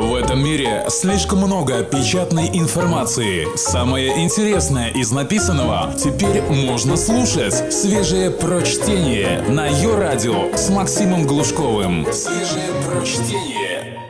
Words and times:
В 0.00 0.14
этом 0.14 0.42
мире 0.42 0.86
слишком 0.88 1.40
много 1.40 1.84
печатной 1.84 2.48
информации. 2.58 3.54
Самое 3.54 4.24
интересное 4.24 4.88
из 4.88 5.12
написанного 5.12 5.94
теперь 5.94 6.40
можно 6.40 6.96
слушать. 6.96 7.70
Свежее 7.70 8.30
прочтение 8.30 9.42
на 9.42 9.66
ее 9.66 9.94
радио 9.98 10.56
с 10.56 10.70
Максимом 10.70 11.26
Глушковым. 11.26 12.10
Свежее 12.14 12.72
прочтение. 12.86 14.00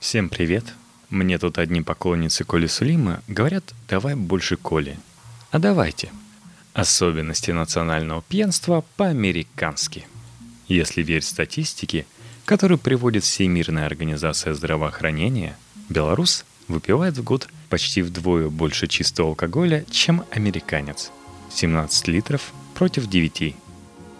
Всем 0.00 0.28
привет. 0.28 0.66
Мне 1.08 1.38
тут 1.38 1.56
одни 1.56 1.80
поклонницы 1.80 2.44
Коли 2.44 2.66
Сулима 2.66 3.22
говорят, 3.26 3.64
давай 3.88 4.16
больше 4.16 4.58
Коли. 4.58 4.98
А 5.50 5.58
давайте. 5.58 6.10
Особенности 6.74 7.52
национального 7.52 8.20
пьянства 8.20 8.84
по-американски. 8.98 10.06
Если 10.68 11.00
верить 11.02 11.24
статистике– 11.24 12.04
который 12.46 12.78
приводит 12.78 13.24
Всемирная 13.24 13.86
организация 13.86 14.54
здравоохранения, 14.54 15.56
белорус 15.88 16.44
выпивает 16.68 17.18
в 17.18 17.24
год 17.24 17.48
почти 17.68 18.02
вдвое 18.02 18.48
больше 18.48 18.86
чистого 18.86 19.30
алкоголя, 19.30 19.84
чем 19.90 20.24
американец. 20.30 21.10
17 21.52 22.08
литров 22.08 22.52
против 22.74 23.08
9. 23.08 23.56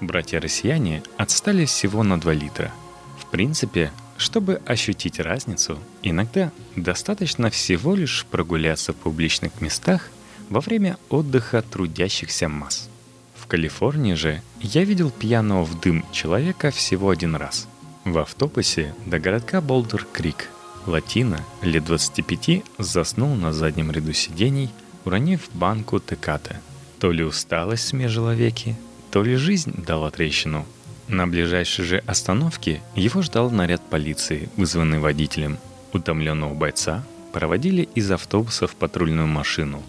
Братья-россияне 0.01 1.05
отстали 1.17 1.65
всего 1.67 2.03
на 2.03 2.21
2 2.21 2.33
литра. 2.35 2.73
В 3.19 3.31
принципе, 3.31 3.93
чтобы 4.17 4.61
ощутить 4.67 5.21
разницу, 5.21 5.79
иногда 6.03 6.51
достаточно 6.75 7.49
всего 7.51 7.95
лишь 7.95 8.27
прогуляться 8.29 8.93
в 8.93 8.97
публичных 8.97 9.61
местах 9.61 10.11
во 10.51 10.61
время 10.61 10.99
отдыха 11.11 11.63
трудящихся 11.63 12.49
масс. 12.49 12.89
В 13.37 13.47
Калифорнии 13.47 14.15
же 14.15 14.43
я 14.61 14.83
видел 14.83 15.11
пьяного 15.11 15.65
в 15.65 15.81
дым 15.81 16.05
человека 16.11 16.73
всего 16.73 17.11
один 17.11 17.37
раз– 17.37 17.69
в 18.07 18.19
автобусе 18.19 18.95
до 19.05 19.19
городка 19.19 19.61
Болдер-Крик 19.61 20.49
Латина, 20.87 21.41
лет 21.63 21.85
25, 21.85 22.63
заснул 22.79 23.35
на 23.35 23.53
заднем 23.53 23.91
ряду 23.91 24.13
сидений, 24.13 24.71
уронив 25.05 25.49
банку 25.53 25.99
теката. 25.99 26.61
То 27.01 27.11
ли 27.11 27.25
усталость 27.25 27.89
смежила 27.89 28.33
веки, 28.33 28.77
то 29.11 29.25
ли 29.25 29.35
жизнь 29.35 29.75
дала 29.85 30.11
трещину. 30.13 30.65
На 31.09 31.27
ближайшей 31.27 31.85
же 31.85 31.99
остановке 32.07 32.81
его 32.95 33.23
ждал 33.23 33.51
наряд 33.51 33.83
полиции, 33.83 34.49
вызванный 34.57 35.01
водителем. 35.01 35.59
Утомленного 35.93 36.55
бойца 36.55 37.05
проводили 37.33 37.89
из 37.95 38.11
автобуса 38.11 38.69
в 38.69 38.77
патрульную 38.77 39.27
машину, 39.27 39.83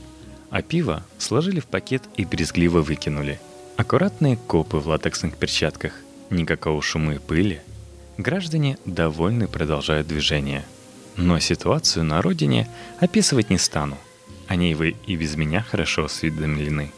а 0.50 0.64
пиво 0.64 1.04
сложили 1.20 1.60
в 1.60 1.68
пакет 1.68 2.04
и 2.18 2.26
брезгливо 2.26 2.82
выкинули. 2.82 3.40
Аккуратные 3.78 4.38
копы 4.38 4.78
в 4.78 4.88
латексных 4.88 5.38
перчатках, 5.38 5.94
никакого 6.32 6.82
шума 6.82 7.16
и 7.16 7.20
пыли, 7.20 7.62
Граждане 8.18 8.80
довольны 8.86 9.48
продолжают 9.48 10.08
движение. 10.08 10.66
Но 11.18 11.40
ситуацию 11.40 12.04
на 12.04 12.22
родине 12.22 12.68
описывать 13.00 13.52
не 13.52 13.60
стану. 13.60 13.98
О 14.48 14.56
ней 14.56 14.74
вы 14.74 14.96
и 15.06 15.16
без 15.16 15.36
меня 15.36 15.62
хорошо 15.62 16.06
осведомлены. 16.06 16.92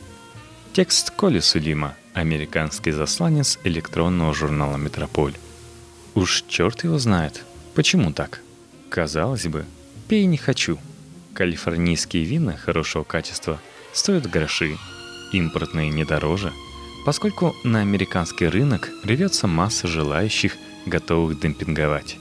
Текст 0.71 1.11
Коли 1.11 1.39
Сулима, 1.39 1.95
американский 2.13 2.91
засланец 2.91 3.59
электронного 3.65 4.33
журнала 4.33 4.77
«Метрополь». 4.77 5.33
Уж 6.15 6.45
черт 6.47 6.85
его 6.85 6.97
знает, 6.99 7.43
почему 7.75 8.13
так? 8.13 8.41
Казалось 8.89 9.47
бы, 9.47 9.65
пей 10.07 10.25
не 10.25 10.37
хочу. 10.37 10.77
Калифорнийские 11.33 12.23
вина 12.23 12.55
хорошего 12.55 13.03
качества 13.03 13.59
стоят 13.93 14.29
гроши, 14.29 14.77
импортные 15.33 15.89
не 15.89 16.05
дороже, 16.05 16.53
поскольку 17.05 17.55
на 17.63 17.81
американский 17.81 18.47
рынок 18.47 18.89
рвется 19.03 19.47
масса 19.47 19.85
желающих– 19.87 20.55
готовых 20.85 21.39
демпинговать. 21.39 22.17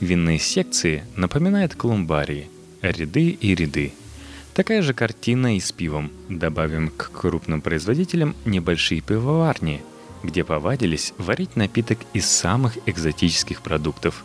Винные 0.00 0.38
секции 0.38 1.04
напоминают 1.14 1.74
колумбарии, 1.74 2.48
ряды 2.80 3.30
и 3.30 3.54
ряды. 3.54 3.92
Такая 4.54 4.82
же 4.82 4.94
картина 4.94 5.56
и 5.56 5.60
с 5.60 5.72
пивом. 5.72 6.10
Добавим 6.28 6.88
к 6.88 7.10
крупным 7.12 7.60
производителям 7.60 8.34
небольшие 8.44 9.02
пивоварни, 9.02 9.82
где 10.22 10.42
повадились 10.42 11.12
варить 11.18 11.54
напиток 11.54 11.98
из 12.14 12.26
самых 12.26 12.78
экзотических 12.86 13.60
продуктов. 13.60 14.24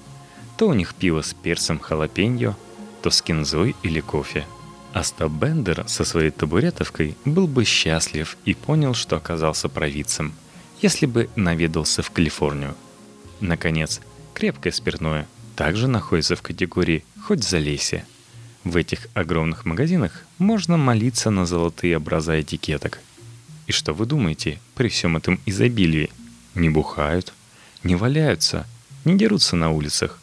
То 0.57 0.69
у 0.69 0.73
них 0.73 0.95
пиво 0.95 1.21
с 1.21 1.33
перцем 1.33 1.79
халапеньо, 1.79 2.55
то 3.01 3.09
с 3.09 3.21
кинзой 3.21 3.75
или 3.83 3.99
кофе. 3.99 4.45
Остап 4.93 5.31
Бендер 5.31 5.83
со 5.87 6.05
своей 6.05 6.31
табуретовкой 6.31 7.17
был 7.25 7.47
бы 7.47 7.65
счастлив 7.65 8.37
и 8.45 8.53
понял, 8.53 8.93
что 8.93 9.17
оказался 9.17 9.67
провидцем, 9.67 10.33
если 10.81 11.05
бы 11.05 11.29
наведался 11.35 12.01
в 12.01 12.11
Калифорнию– 12.11 12.75
Наконец, 13.41 14.01
крепкое 14.33 14.71
спиртное 14.71 15.27
также 15.55 15.87
находится 15.87 16.35
в 16.35 16.41
категории 16.41 17.03
«хоть 17.21 17.43
залейся». 17.43 18.05
В 18.63 18.77
этих 18.77 19.07
огромных 19.13 19.65
магазинах 19.65 20.25
можно 20.37 20.77
молиться 20.77 21.29
на 21.29 21.45
золотые 21.45 21.97
образа 21.97 22.41
этикеток. 22.41 22.99
И 23.67 23.71
что 23.71 23.93
вы 23.93 24.05
думаете 24.05 24.59
при 24.73 24.89
всем 24.89 25.17
этом 25.17 25.39
изобилии? 25.45 26.11
Не 26.55 26.69
бухают, 26.69 27.33
не 27.83 27.95
валяются, 27.95 28.65
не 29.03 29.17
дерутся 29.17 29.55
на 29.55 29.69
улицах. 29.69 30.19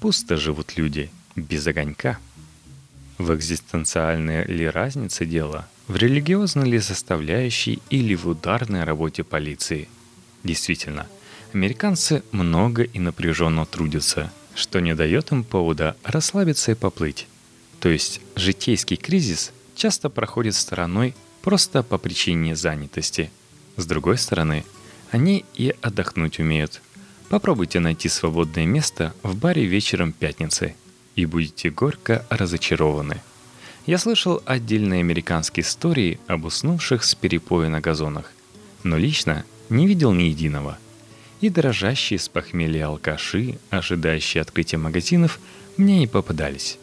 Пусто 0.00 0.36
живут 0.36 0.76
люди, 0.76 1.10
без 1.36 1.66
огонька. 1.66 2.18
В 3.18 3.34
экзистенциальной 3.34 4.44
ли 4.46 4.66
разнице 4.66 5.26
дело, 5.26 5.68
в 5.86 5.96
религиозной 5.96 6.68
ли 6.68 6.80
составляющей 6.80 7.80
или 7.90 8.14
в 8.14 8.26
ударной 8.26 8.84
работе 8.84 9.24
полиции? 9.24 9.88
Действительно– 10.42 11.06
Американцы 11.54 12.24
много 12.32 12.82
и 12.82 12.98
напряженно 12.98 13.64
трудятся, 13.64 14.32
что 14.56 14.80
не 14.80 14.92
дает 14.96 15.30
им 15.30 15.44
повода 15.44 15.96
расслабиться 16.02 16.72
и 16.72 16.74
поплыть. 16.74 17.28
То 17.78 17.88
есть 17.88 18.20
житейский 18.34 18.96
кризис 18.96 19.52
часто 19.76 20.10
проходит 20.10 20.56
стороной 20.56 21.14
просто 21.42 21.84
по 21.84 21.96
причине 21.96 22.56
занятости. 22.56 23.30
С 23.76 23.86
другой 23.86 24.18
стороны, 24.18 24.64
они 25.12 25.44
и 25.54 25.72
отдохнуть 25.80 26.40
умеют. 26.40 26.82
Попробуйте 27.28 27.78
найти 27.78 28.08
свободное 28.08 28.66
место 28.66 29.14
в 29.22 29.36
баре 29.36 29.64
вечером 29.64 30.10
пятницы, 30.10 30.74
и 31.14 31.24
будете 31.24 31.70
горько 31.70 32.26
разочарованы. 32.30 33.20
Я 33.86 33.98
слышал 33.98 34.42
отдельные 34.44 35.00
американские 35.00 35.62
истории 35.62 36.18
об 36.26 36.46
уснувших 36.46 37.04
с 37.04 37.14
перепоя 37.14 37.68
на 37.68 37.80
газонах, 37.80 38.32
но 38.82 38.98
лично 38.98 39.44
не 39.68 39.86
видел 39.86 40.12
ни 40.12 40.24
единого– 40.24 40.78
и 41.44 41.50
дрожащие 41.50 42.18
с 42.18 42.30
похмелья 42.30 42.86
алкаши, 42.86 43.58
ожидающие 43.68 44.40
открытия 44.40 44.78
магазинов, 44.78 45.38
мне 45.76 45.98
не 45.98 46.06
попадались. 46.06 46.78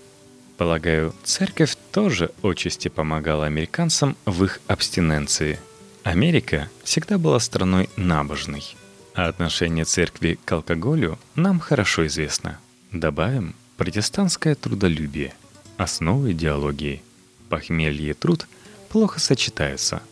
Полагаю, 0.58 1.16
церковь 1.24 1.76
тоже 1.92 2.30
отчасти 2.44 2.88
помогала 2.88 3.48
американцам 3.48 4.16
в 4.26 4.44
их 4.44 4.62
абстиненции. 4.68 5.60
Америка 6.04 6.70
всегда 6.84 7.18
была 7.18 7.40
страной 7.40 7.90
набожной, 7.96 8.76
а 9.16 9.30
отношение 9.30 9.84
церкви 9.84 10.38
к 10.46 10.52
алкоголю 10.52 11.18
нам 11.34 11.60
хорошо 11.60 12.06
известно. 12.06 12.60
Добавим 12.92 13.56
протестантское 13.78 14.54
трудолюбие, 14.54 15.34
основы 15.78 16.34
идеологии. 16.34 17.02
Похмелье 17.50 18.12
и 18.12 18.14
труд 18.14 18.48
плохо 18.90 19.20
сочетаются. 19.20 20.04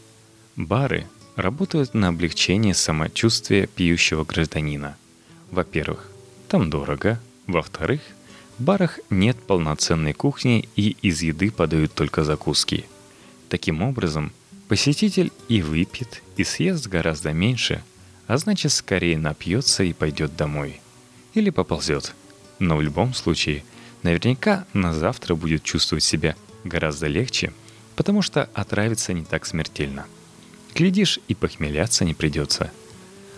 Бары 0.56 1.06
работают 1.42 1.94
на 1.94 2.10
облегчение 2.10 2.74
самочувствия 2.74 3.68
пьющего 3.68 4.24
гражданина. 4.24 4.98
Во-первых, 5.52 6.10
там 6.48 6.70
дорого. 6.70 7.20
Во-вторых, 7.48 8.02
в 8.58 8.64
барах 8.64 9.00
нет 9.10 9.38
полноценной 9.38 10.14
кухни 10.14 10.68
и 10.76 10.96
из 11.02 11.22
еды 11.22 11.52
подают 11.52 11.94
только 11.94 12.24
закуски. 12.24 12.86
Таким 13.48 13.82
образом, 13.82 14.32
посетитель 14.68 15.32
и 15.48 15.62
выпьет, 15.62 16.22
и 16.38 16.44
съест 16.44 16.88
гораздо 16.88 17.32
меньше, 17.32 17.84
а 18.28 18.38
значит 18.38 18.72
скорее 18.72 19.18
напьется 19.18 19.84
и 19.84 19.94
пойдет 19.94 20.36
домой. 20.36 20.82
Или 21.34 21.50
поползет. 21.50 22.14
Но 22.60 22.76
в 22.76 22.82
любом 22.82 23.14
случае, 23.14 23.64
наверняка 24.04 24.66
на 24.74 24.94
завтра 24.94 25.35
будет 25.35 25.64
чувствовать 25.64 26.03
себя 26.03 26.35
гораздо 26.64 27.08
легче, 27.08 27.53
потому 27.96 28.22
что 28.22 28.50
отравиться 28.53 29.14
не 29.14 29.24
так 29.24 29.46
смертельно– 29.46 30.06
Глядишь, 30.76 31.20
и 31.28 31.36
похмеляться 31.36 32.06
не 32.06 32.14
придется. 32.14 32.72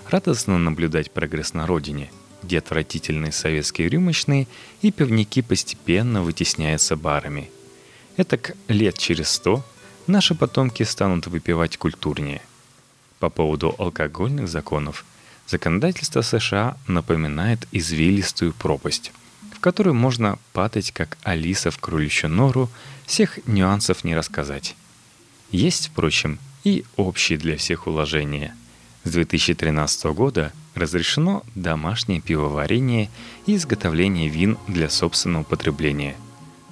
Радостно 0.09 0.57
наблюдать 0.57 1.11
прогресс 1.11 1.53
на 1.53 1.65
родине, 1.65 2.11
где 2.43 2.57
отвратительные 2.57 3.31
советские 3.31 3.89
рюмочные 3.89 4.47
и 4.81 4.91
пивники 4.91 5.41
постепенно 5.41 6.21
вытесняются 6.21 6.95
барами. 6.95 7.49
Этак 8.17 8.55
лет 8.67 8.97
через 8.97 9.29
сто 9.29 9.63
наши 10.07 10.35
потомки 10.35 10.83
станут 10.83 11.27
выпивать 11.27 11.77
культурнее. 11.77 12.41
По 13.19 13.29
поводу 13.29 13.73
алкогольных 13.77 14.47
законов, 14.47 15.05
законодательство 15.47 16.21
США 16.21 16.77
напоминает 16.87 17.67
извилистую 17.71 18.53
пропасть, 18.53 19.11
в 19.55 19.59
которую 19.59 19.93
можно 19.93 20.39
падать, 20.53 20.91
как 20.91 21.17
Алиса 21.23 21.71
в 21.71 21.77
кроличью 21.77 22.29
нору, 22.29 22.69
всех 23.05 23.39
нюансов 23.47 24.03
не 24.03 24.15
рассказать. 24.15 24.75
Есть, 25.51 25.87
впрочем, 25.87 26.39
и 26.63 26.85
общие 26.95 27.37
для 27.37 27.57
всех 27.57 27.87
уложения. 27.87 28.55
С 29.03 29.11
2013 29.11 30.05
года 30.05 30.53
разрешено 30.75 31.43
домашнее 31.55 32.21
пивоварение 32.21 33.09
и 33.45 33.55
изготовление 33.55 34.29
вин 34.29 34.57
для 34.67 34.89
собственного 34.89 35.43
потребления. 35.43 36.15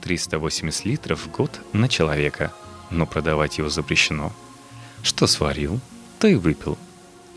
380 0.01 0.85
литров 0.85 1.25
в 1.25 1.31
год 1.31 1.59
на 1.73 1.89
человека, 1.89 2.53
но 2.89 3.05
продавать 3.05 3.57
его 3.57 3.69
запрещено. 3.69 4.31
Что 5.01 5.27
сварил, 5.27 5.79
то 6.19 6.27
и 6.27 6.35
выпил. 6.35 6.77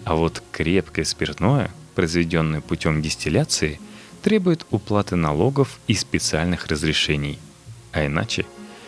А 0.04 0.14
вот 0.14 0.42
крепкое 0.52 1.04
спиртное, 1.04 1.70
произведенное 1.94 2.60
путем 2.60 3.02
дистилляции, 3.02 3.80
требует 4.22 4.66
уплаты 4.70 5.16
налогов 5.16 5.80
и 5.86 5.94
специальных 5.94 6.66
разрешений. 6.66 7.38
А 7.92 8.06
иначе 8.06 8.46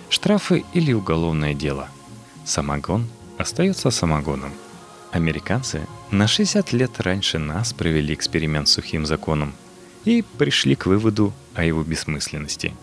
штрафы 0.09 0.65
или 0.75 0.93
уголовное 0.93 1.55
дело. 1.55 1.89
Самогон 2.45 3.09
остается 3.39 3.91
самогоном. 3.91 4.53
Американцы 5.13 5.87
на 6.11 6.27
60 6.27 6.73
лет 6.73 7.01
раньше 7.01 7.39
нас 7.39 7.73
провели 7.73 8.15
эксперимент 8.15 8.69
с 8.69 8.73
сухим 8.73 9.07
законом 9.07 9.55
и 10.05 10.23
пришли 10.39 10.75
к 10.75 10.87
выводу 10.87 11.33
о 11.55 11.65
его 11.65 11.83
бессмысленности. 11.83 12.75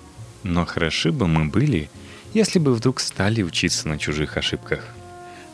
Но 0.43 0.65
хороши 0.65 1.11
бы 1.11 1.27
мы 1.27 1.45
были, 1.45 1.89
если 2.33 2.59
бы 2.59 2.73
вдруг 2.73 2.99
стали 2.99 3.41
учиться 3.41 3.87
на 3.87 3.99
чужих 3.99 4.37
ошибках. 4.37 4.83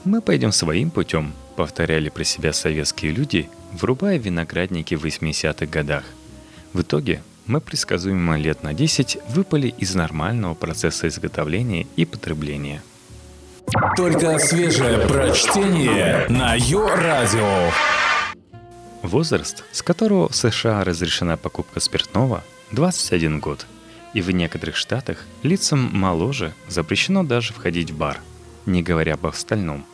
Мы 0.03 0.21
пойдем 0.21 0.51
своим 0.51 0.91
путем, 0.91 1.33
повторяли 1.55 2.09
про 2.09 2.23
себя 2.23 2.53
советские 2.53 3.11
люди, 3.11 3.49
врубая 3.73 4.17
виноградники 4.17 4.95
в 4.95 5.03
80-х 5.03 5.65
годах. 5.65 6.03
В 6.73 6.81
итоге 6.81 7.23
мы 7.47 7.59
предсказуемо 7.59 8.37
лет 8.37 8.61
на 8.61 8.73
10 8.73 9.17
выпали 9.29 9.73
из 9.77 9.95
нормального 9.95 10.53
процесса 10.53 11.07
изготовления 11.07 11.87
и 11.95 12.05
потребления– 12.05 12.83
только 13.95 14.39
свежее 14.39 14.99
прочтение 15.07 16.25
на 16.29 16.55
Йо-Радио. 16.55 17.71
Возраст, 19.03 19.63
с 19.71 19.81
которого 19.81 20.29
в 20.29 20.35
США 20.35 20.83
разрешена 20.83 21.37
покупка 21.37 21.79
спиртного, 21.79 22.43
21 22.71 23.39
год. 23.39 23.65
И 24.13 24.21
в 24.21 24.31
некоторых 24.31 24.75
штатах 24.75 25.25
лицам 25.43 25.89
моложе 25.93 26.53
запрещено 26.67 27.23
даже 27.23 27.53
входить 27.53 27.91
в 27.91 27.97
бар, 27.97 28.19
не 28.65 28.81
говоря 28.81 29.15
об 29.15 29.27
остальном. 29.27 29.85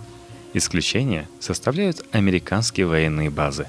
Исключение 0.54 1.28
составляют 1.40 2.06
американские 2.12 2.86
военные 2.86 3.30
базы. 3.30 3.68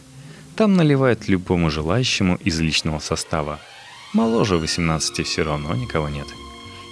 Там 0.55 0.75
наливают 0.75 1.29
любому 1.29 1.71
желающему 1.71 2.37
из 2.37 2.61
личного 2.61 2.99
состава. 2.99 3.59
Моложе 4.13 4.59
18 4.59 5.27
все 5.27 5.43
равно 5.43 5.75
никого 5.75 6.09
нет. 6.09 6.27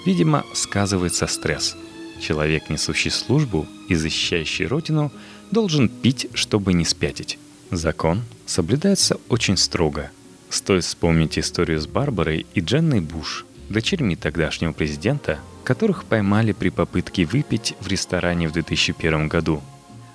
Видимо, 0.07 0.45
сказывается 0.55 1.27
стресс– 1.27 1.77
Человек, 2.23 2.71
несущий 2.71 3.11
службу 3.11 3.67
и 3.89 3.97
защищающий 3.97 4.67
Родину, 4.67 5.11
должен 5.51 5.89
пить, 5.89 6.29
чтобы 6.35 6.73
не 6.73 6.85
спятить. 6.85 7.37
Закон 7.73 8.23
соблюдается 8.47 9.19
очень 9.29 9.57
строго. 9.57 10.09
Стоит 10.49 10.85
вспомнить 10.85 11.37
историю 11.37 11.81
с 11.81 11.89
Барбарой 11.89 12.47
и 12.55 12.61
Дженной 12.61 13.01
Буш, 13.01 13.45
дочерьми 13.69 14.15
тогдашнего 14.15 14.73
президента, 14.73 15.41
которых 15.65 16.05
поймали 16.05 16.53
при 16.53 16.69
попытке 16.69 17.25
выпить 17.25 17.75
в 17.81 17.89
ресторане 17.89 18.47
в 18.47 18.53
2001 18.53 19.27
году. 19.27 19.61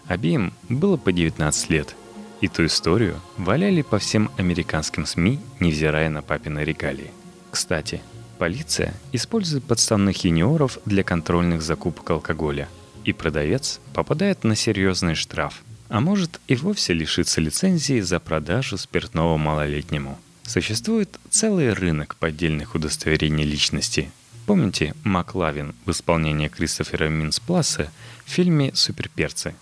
Обеим 0.07 0.53
было 0.69 0.95
по 0.95 1.11
19 1.11 1.69
лет, 1.71 1.93
и 2.39 2.47
ту 2.47 2.65
историю 2.67 3.19
валяли 3.35 3.81
по 3.81 3.99
всем 3.99 4.31
американским 4.37 5.05
СМИ, 5.05 5.41
невзирая 5.59 6.09
на 6.09 6.21
папины 6.21 6.59
регалии. 6.59 7.11
Кстати, 7.51 8.01
Полиция 8.37 8.93
использует 9.13 9.63
подставных 9.63 10.23
юниоров 10.23 10.77
для 10.85 11.03
контрольных 11.03 11.63
закупок 11.63 12.09
алкоголя, 12.11 12.69
и 13.03 13.11
продавец 13.11 13.79
попадает 13.93 14.43
на 14.43 14.55
серьезный 14.55 15.15
штраф, 15.15 15.63
а 15.89 15.99
может 16.01 16.39
и 16.47 16.55
вовсе 16.55 16.93
лишиться 16.93 17.41
лицензии 17.41 17.99
за 17.99 18.19
продажу 18.19 18.77
спиртного 18.77 19.37
малолетнему. 19.37 20.19
Существует 20.43 21.19
целый 21.29 21.73
рынок 21.73 22.15
поддельных 22.15 22.75
удостоверений 22.75 23.43
личности. 23.43 24.11
Помните 24.45 24.93
Маклавин 25.03 25.73
в 25.85 25.91
исполнении 25.91 26.47
Кристофера 26.47 27.09
Минспласа 27.09 27.91
в 28.25 28.29
фильме 28.29 28.71
«Суперперцы»? 28.75 29.55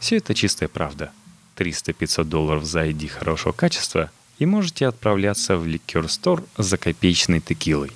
Все 0.00 0.16
это 0.16 0.34
чистая 0.34 0.68
правда. 0.68 1.12
300-500 1.56 2.24
долларов 2.24 2.64
за 2.64 2.86
ID 2.86 3.08
хорошего 3.08 3.52
качества 3.52 4.10
и 4.38 4.46
можете 4.46 4.86
отправляться 4.86 5.56
в 5.56 5.66
ликер-стор 5.66 6.42
за 6.56 6.76
копеечной 6.78 7.40
текилой. 7.40 7.92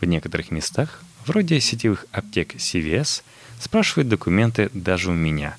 В 0.00 0.04
некоторых 0.04 0.50
местах, 0.50 1.02
вроде 1.26 1.60
сетевых 1.60 2.06
аптек 2.12 2.54
CVS, 2.54 3.22
спрашивают 3.60 4.08
документы 4.08 4.70
даже 4.72 5.10
у 5.10 5.14
меня, 5.14 5.56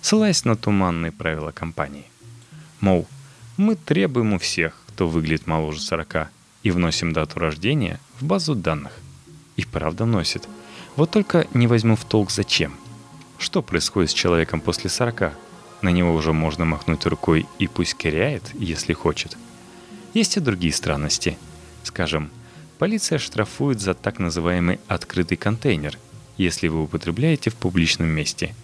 ссылаясь 0.00 0.44
на 0.44 0.56
туманные 0.56 1.12
правила 1.12 1.50
компании. 1.50 2.06
Мол, 2.80 3.06
мы 3.56 3.74
требуем 3.76 4.32
у 4.34 4.38
всех, 4.38 4.76
кто 4.88 5.08
выглядит 5.08 5.46
моложе 5.46 5.80
40, 5.80 6.28
и 6.62 6.70
вносим 6.70 7.12
дату 7.12 7.38
рождения 7.38 7.98
в 8.20 8.24
базу 8.24 8.54
данных. 8.54 8.92
И 9.56 9.64
правда 9.64 10.04
вносит. 10.04 10.48
Вот 10.96 11.10
только 11.10 11.46
не 11.54 11.66
возьму 11.66 11.96
в 11.96 12.04
толк 12.04 12.30
зачем. 12.30 12.74
Что 13.38 13.62
происходит 13.62 14.10
с 14.10 14.14
человеком 14.14 14.60
после 14.60 14.90
40? 14.90 15.32
На 15.82 15.88
него 15.88 16.14
уже 16.14 16.32
можно 16.32 16.64
махнуть 16.64 17.06
рукой 17.06 17.46
и 17.58 17.66
пусть 17.66 17.96
киряет, 17.96 18.42
если 18.54 18.92
хочет. 18.92 19.36
Есть 20.12 20.36
и 20.36 20.40
другие 20.40 20.72
странности. 20.72 21.38
Скажем, 21.82 22.30
Полиция 22.80 23.18
штрафует 23.18 23.78
за 23.78 23.92
так 23.92 24.18
называемый 24.18 24.80
открытый 24.88 25.36
контейнер, 25.36 25.98
если 26.38 26.68
вы 26.68 26.82
употребляете 26.84 27.50
в 27.50 27.54
публичном 27.56 28.08
месте. 28.08 28.54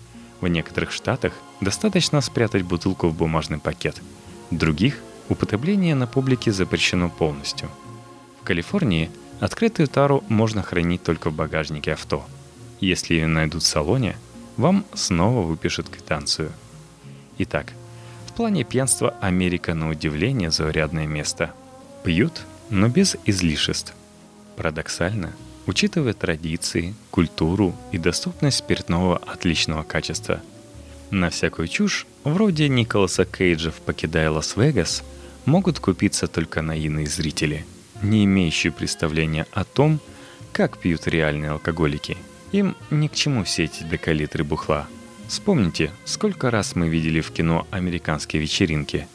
В 0.40 0.48
некоторых 0.48 0.90
штатах 0.90 1.34
достаточно 1.60 2.22
спрятать 2.22 2.62
бутылку 2.62 3.08
в 3.08 3.14
бумажный 3.14 3.58
пакет. 3.58 4.00
В 4.50 4.56
других 4.56 5.02
употребление 5.28 5.94
на 5.94 6.06
публике 6.06 6.50
запрещено 6.50 7.10
полностью. 7.10 7.68
В 8.40 8.44
Калифорнии 8.44 9.10
открытую 9.38 9.86
тару 9.86 10.24
можно 10.30 10.62
хранить 10.62 11.02
только 11.02 11.28
в 11.28 11.34
багажнике 11.34 11.92
авто. 11.92 12.24
Если 12.80 13.12
ее 13.12 13.26
найдут 13.26 13.64
в 13.64 13.66
салоне, 13.66 14.16
вам 14.56 14.86
снова 14.94 15.42
выпишут 15.42 15.90
квитанцию. 15.90 16.52
Итак, 17.36 17.74
в 18.26 18.32
плане 18.32 18.64
пьянства 18.64 19.10
Америка 19.20 19.74
на 19.74 19.90
удивление 19.90 20.50
заурядное 20.50 21.06
место. 21.06 21.52
Пьют, 22.02 22.46
но 22.70 22.88
без 22.88 23.18
излишеств– 23.26 23.92
Парадоксально, 24.56 25.32
учитывая 25.66 26.14
традиции, 26.14 26.94
культуру 27.10 27.74
и 27.92 27.98
доступность 27.98 28.58
спиртного 28.58 29.18
отличного 29.18 29.82
качества. 29.82 30.40
На 31.10 31.30
всякую 31.30 31.68
чушь, 31.68 32.06
вроде 32.24 32.68
Николаса 32.68 33.24
Кейджа 33.24 33.70
в 33.70 33.76
«Покидая 33.76 34.30
Лас-Вегас», 34.30 35.04
могут 35.44 35.78
купиться 35.78 36.26
только 36.26 36.62
наивные 36.62 37.06
зрители, 37.06 37.64
не 38.02 38.24
имеющие 38.24 38.72
представления 38.72 39.46
о 39.52 39.64
том, 39.64 40.00
как 40.52 40.78
пьют 40.78 41.06
реальные 41.06 41.52
алкоголики. 41.52 42.16
Им 42.52 42.74
ни 42.90 43.08
к 43.08 43.14
чему 43.14 43.44
все 43.44 43.64
эти 43.64 43.84
декалитры 43.84 44.42
бухла. 44.42 44.88
Вспомните, 45.28 45.92
сколько 46.04 46.50
раз 46.50 46.74
мы 46.74 46.88
видели 46.88 47.20
в 47.20 47.30
кино 47.30 47.66
американские 47.70 48.40
вечеринки. 48.42 49.06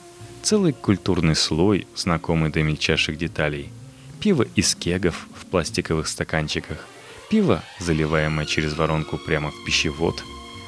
Целый 0.44 0.74
культурный 0.74 1.36
слой, 1.36 1.88
знакомый 1.96 2.52
до 2.52 2.62
мельчайших 2.62 3.18
деталей– 3.18 3.70
пиво 4.22 4.46
из 4.56 4.76
кегов 4.76 5.28
в 5.36 5.48
пластиковых 5.48 6.08
стаканчиках, 6.08 6.88
пиво, 7.30 7.64
заливаемое 7.80 8.46
через 8.46 8.78
воронку 8.78 9.18
прямо 9.18 9.50
в 9.50 9.66
пищевод. 9.66 10.24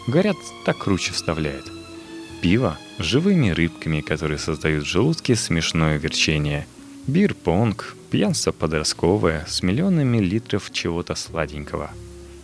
Говорят, 0.08 0.38
так 0.66 0.80
круче 0.80 1.14
вставляет. 1.14 1.66
Пиво 2.42 2.78
живыми 2.98 3.52
рыбками, 3.52 4.02
которые 4.02 4.40
создают 4.40 4.86
в 4.86 4.90
желудке 4.90 5.36
смешное 5.36 5.98
верчение. 5.98 6.66
Бир-понг, 7.06 7.96
пьянство 8.10 8.52
подростковое 8.52 9.46
с 9.48 9.62
миллионами 9.62 10.18
литров 10.18 10.72
чего-то 10.72 11.16
сладенького. 11.16 11.92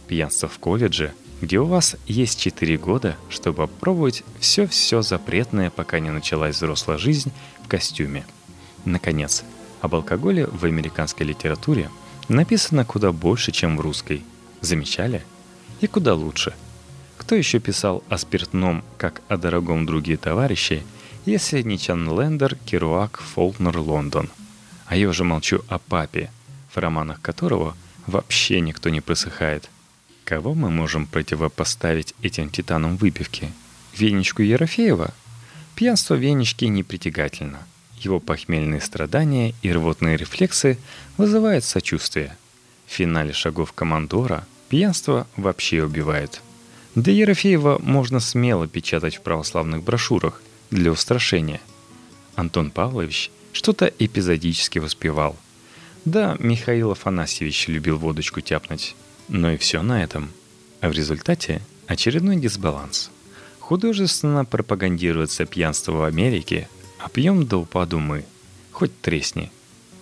Пьянство 0.08 0.48
в 0.48 0.60
колледже, 0.60 1.14
где 1.42 1.60
у 1.60 1.66
вас 1.66 1.96
есть 2.06 2.40
4 2.40 2.78
года, 2.78 3.18
чтобы 3.30 3.68
попробовать 3.68 4.24
все-все 4.40 5.02
запретное, 5.02 5.70
пока 5.70 6.00
не 6.00 6.12
началась 6.12 6.58
взрослая 6.58 6.98
жизнь 6.98 7.32
в 7.64 7.68
костюме. 7.68 8.26
Наконец, 8.86 9.44
об 9.82 9.96
алкоголе 9.96 10.46
в 10.48 10.66
американской 10.66 11.26
литературе 11.26 11.90
написано 12.28 12.86
куда 12.86 13.12
больше, 13.12 13.52
чем 13.52 13.78
в 13.78 13.82
русской. 13.82 14.24
Замечали? 14.62 15.24
И 15.82 15.88
куда 15.88 16.14
лучше. 16.14 16.54
Кто 17.18 17.36
еще 17.36 17.60
писал 17.60 18.04
о 18.10 18.18
спиртном, 18.18 18.84
как 18.98 19.22
о 19.28 19.38
дорогом 19.38 19.86
друге 19.86 20.14
и 20.14 20.18
товарище, 20.18 20.84
если 21.26 21.62
не 21.62 21.78
Чан 21.78 22.10
Лендер, 22.20 22.56
Керуак, 22.66 23.20
Фолкнер, 23.20 23.78
Лондон? 23.78 24.30
А 24.86 24.96
я 24.96 25.08
уже 25.08 25.24
молчу 25.24 25.62
о 25.68 25.80
папе, 25.80 26.32
в 26.74 26.78
романах 26.78 27.22
которого 27.22 27.76
вообще 28.08 28.60
никто 28.60 28.90
не 28.90 29.02
просыхает. 29.02 29.70
Кого 30.26 30.54
мы 30.54 30.70
можем 30.70 31.06
противопоставить 31.06 32.14
этим 32.22 32.50
титанам 32.50 32.98
выпивки? 32.98 33.52
Венечку 33.96 34.42
Ерофеева? 34.42 35.14
Пьянство 35.76 36.16
Венечки 36.16 36.66
непритягательно– 36.66 37.60
его 38.04 38.20
похмельные 38.20 38.82
страдания 38.82 39.54
и 39.62 39.72
рвотные 39.72 40.18
рефлексы 40.18 40.78
вызывают 41.18 41.64
сочувствие. 41.64 42.36
В 42.88 42.92
финале 42.92 43.34
шагов 43.34 43.74
командора 43.74 44.46
пьянство 44.70 45.28
вообще 45.36 45.84
убивает. 45.84 46.42
Да 46.96 47.12
Ерофеева 47.12 47.80
можно 47.82 48.20
смело 48.20 48.68
печатать 48.68 49.18
в 49.18 49.22
православных 49.22 49.84
брошюрах 49.84 50.42
для 50.72 50.92
устрашения. 50.92 51.62
Антон 52.36 52.72
Павлович 52.72 53.32
что-то 53.52 53.92
эпизодически 54.00 54.80
воспевал. 54.80 55.36
Да, 56.06 56.36
Михаил 56.40 56.92
Афанасьевич 56.92 57.68
любил 57.68 57.98
водочку 57.98 58.42
тяпнуть, 58.42 58.96
но 59.28 59.52
и 59.52 59.58
все 59.58 59.82
на 59.82 60.04
этом. 60.04 60.32
А 60.82 60.90
в 60.90 60.94
результате 60.94 61.62
очередной 61.88 62.38
дисбаланс. 62.38 63.12
Художественно 63.60 64.46
пропагандируется 64.46 65.46
пьянство 65.46 65.92
в 65.92 66.04
Америке, 66.04 66.70
а 67.00 67.10
пьем 67.10 67.46
до 67.46 67.58
упаду 67.58 68.00
мы. 68.00 68.26
Хоть 68.72 69.00
тресни. 69.02 69.52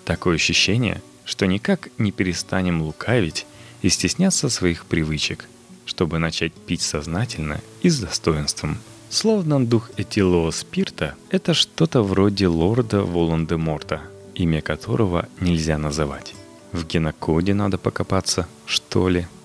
Такое 0.06 0.36
ощущение, 0.36 1.02
что 1.26 1.46
никак 1.46 1.90
не 1.98 2.12
перестанем 2.12 2.82
лукавить 2.82 3.46
и 3.82 3.90
стесняться 3.90 4.50
своих 4.50 4.86
привычек, 4.86 5.48
чтобы 5.86 6.20
начать 6.20 6.54
пить 6.54 6.82
сознательно 6.82 7.62
и 7.82 7.90
с 7.90 8.00
достоинством. 8.00 8.78
Словно 9.10 9.66
дух 9.66 9.92
этилового 9.98 10.52
спирта– 10.52 11.16
это 11.30 11.54
что-то 11.54 12.02
вроде 12.02 12.48
лорда 12.48 13.04
Волан-де-Морта, 13.04 14.02
имя 14.36 14.62
которого 14.62 15.30
нельзя 15.40 15.78
называть. 15.78 16.36
В 16.74 16.86
генокоде 16.86 17.54
надо 17.54 17.78
покопаться, 17.78 18.48
что 18.66 19.08
ли– 19.08 19.28